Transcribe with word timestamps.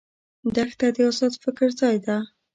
دښته 0.55 0.87
د 0.95 0.97
آزاد 1.09 1.33
فکر 1.43 1.69
ځای 1.79 1.97
ده. 2.05 2.17